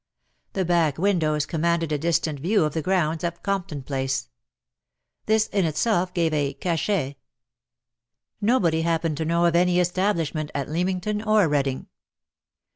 The 0.53 0.65
back 0.65 0.97
windows 0.97 1.45
commanded 1.45 1.91
a 1.91 1.97
distant 1.99 2.39
view 2.39 2.63
of 2.65 2.73
the 2.73 2.81
grounds 2.81 3.23
of 3.23 3.43
Compton 3.43 3.83
Place. 3.83 4.29
This 5.27 5.45
in 5.49 5.63
itself 5.63 6.11
gave 6.11 6.33
a 6.33 6.53
cachet. 6.55 7.17
Nobody 8.41 8.81
happened 8.81 9.17
to 9.17 9.25
know 9.25 9.45
of 9.45 9.55
any 9.55 9.79
establishment 9.79 10.49
at 10.55 10.67
Leamington 10.71 11.21
or 11.21 11.47
Reading. 11.47 11.85